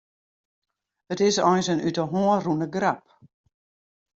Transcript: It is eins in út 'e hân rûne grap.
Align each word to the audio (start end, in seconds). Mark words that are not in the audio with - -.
It 1.13 1.21
is 1.27 1.39
eins 1.49 1.67
in 1.73 1.83
út 1.87 1.97
'e 1.99 2.05
hân 2.11 2.35
rûne 2.43 2.67
grap. 2.75 3.03